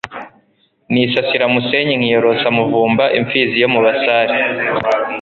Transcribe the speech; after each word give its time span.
Nisasira 0.91 1.45
MusenyiNkiyorosa 1.53 2.47
Muvumba 2.57 3.03
Imfizi 3.19 3.55
yo 3.63 3.69
mu 3.73 3.79
basare. 3.85 4.33